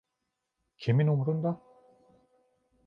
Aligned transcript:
Kimin 0.77 1.07
umurunda? 1.13 1.57